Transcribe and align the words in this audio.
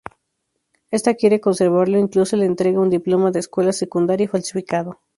Esta 0.89 1.13
quiere 1.13 1.39
conservarlo 1.39 1.95
e 1.95 1.99
incluso 1.99 2.35
le 2.35 2.45
entrega 2.45 2.79
un 2.79 2.89
diploma 2.89 3.29
de 3.29 3.37
escuela 3.37 3.71
secundaria 3.71 4.27
falsificado. 4.27 4.99